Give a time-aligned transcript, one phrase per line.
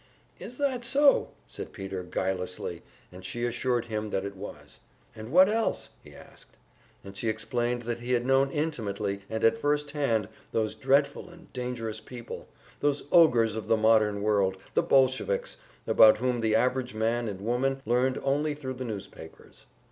[0.39, 4.79] "Is that so?" said Peter, guilelessly, and she assured him that it was.
[5.15, 6.57] "And what else?" he asked,
[7.03, 11.53] and she explained that he had known intimately and at first hand those dreadful and
[11.53, 12.47] dangerous people,
[12.79, 17.79] those ogres of the modern world, the Bolsheviks, about whom the average man and woman
[17.85, 19.67] learned only thru the newspapers.